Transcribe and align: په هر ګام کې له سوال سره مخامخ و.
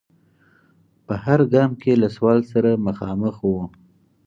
په 1.05 1.13
هر 1.25 1.39
ګام 1.53 1.71
کې 1.81 1.93
له 2.01 2.07
سوال 2.15 2.39
سره 2.51 2.81
مخامخ 2.87 3.35
و. 3.51 3.53